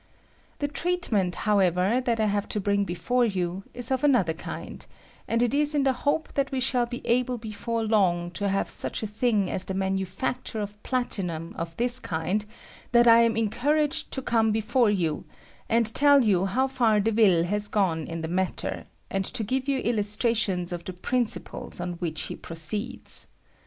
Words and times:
The 0.57 0.67
treatment, 0.67 1.35
however, 1.45 2.01
that 2.03 2.19
I 2.19 2.25
have 2.25 2.49
to 2.49 2.59
bring 2.59 2.85
before 2.85 3.23
you 3.23 3.65
is 3.71 3.91
of 3.91 4.03
another 4.03 4.33
kind, 4.33 4.83
and 5.27 5.43
it 5.43 5.53
is 5.53 5.75
in 5.75 5.83
the 5.83 5.93
hope 5.93 6.33
that 6.33 6.51
we 6.51 6.59
shall 6.59 6.87
be 6.87 7.05
able 7.05 7.37
before 7.37 7.83
long 7.83 8.31
to 8.31 8.49
have 8.49 8.65
Buch 8.81 9.03
a 9.03 9.05
thing 9.05 9.47
as 9.51 9.65
the 9.65 9.75
manufacture 9.75 10.59
of 10.59 10.81
platinum 10.81 11.53
of 11.55 11.77
this 11.77 11.99
kind 11.99 12.47
that 12.93 13.05
I 13.07 13.21
am 13.21 13.37
encouraged 13.37 14.09
to 14.13 14.23
come 14.23 14.51
before 14.51 14.89
you, 14.89 15.23
and 15.69 15.85
tell 15.93 16.23
you 16.23 16.47
how 16.47 16.67
far 16.67 16.99
Deville 16.99 17.43
has 17.43 17.67
gone 17.67 18.07
in 18.07 18.21
the 18.21 18.27
matter, 18.27 18.87
and 19.11 19.23
to 19.25 19.43
give 19.43 19.67
you 19.67 19.81
illustrations 19.81 20.71
of 20.71 20.83
the 20.83 20.93
principles 20.93 21.79
on 21.79 21.91
which 21.99 22.21
he 22.21 22.35
proceeds. 22.35 23.27